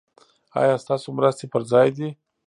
ایا 0.61 0.75
ستاسو 0.83 1.07
مرستې 1.17 1.45
پر 1.53 1.61
ځای 1.71 1.87
دي؟ 1.97 2.09